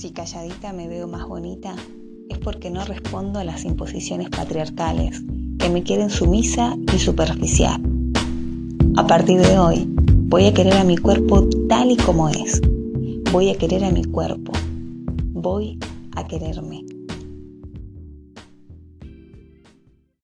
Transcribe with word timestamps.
Si 0.00 0.12
calladita 0.12 0.72
me 0.72 0.88
veo 0.88 1.06
más 1.06 1.28
bonita, 1.28 1.76
es 2.30 2.38
porque 2.38 2.70
no 2.70 2.82
respondo 2.86 3.38
a 3.38 3.44
las 3.44 3.66
imposiciones 3.66 4.30
patriarcales 4.30 5.22
que 5.58 5.68
me 5.68 5.82
quieren 5.82 6.08
sumisa 6.08 6.74
y 6.90 6.98
superficial. 6.98 7.82
A 8.96 9.06
partir 9.06 9.42
de 9.42 9.58
hoy, 9.58 9.86
voy 9.90 10.46
a 10.46 10.54
querer 10.54 10.72
a 10.78 10.84
mi 10.84 10.96
cuerpo 10.96 11.46
tal 11.68 11.90
y 11.90 11.98
como 11.98 12.30
es. 12.30 12.62
Voy 13.30 13.50
a 13.50 13.58
querer 13.58 13.84
a 13.84 13.90
mi 13.90 14.04
cuerpo. 14.04 14.52
Voy 15.34 15.78
a 16.16 16.26
quererme. 16.26 16.86